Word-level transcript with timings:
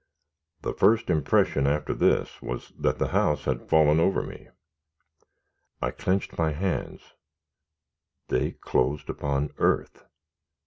My 0.63 0.73
first 0.73 1.11
impression, 1.11 1.67
after 1.67 1.93
this, 1.93 2.41
was 2.41 2.69
that 2.75 2.97
the 2.97 3.09
house 3.09 3.45
had 3.45 3.69
fallen 3.69 3.99
over 3.99 4.23
me. 4.23 4.47
I 5.79 5.91
clenched 5.91 6.39
my 6.39 6.53
hands 6.53 7.13
they 8.27 8.53
closed 8.53 9.11
upon 9.11 9.53
earth! 9.59 10.03